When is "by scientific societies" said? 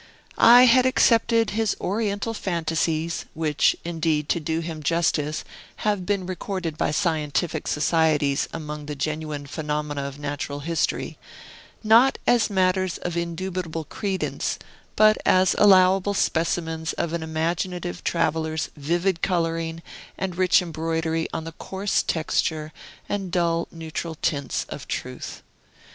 6.75-8.49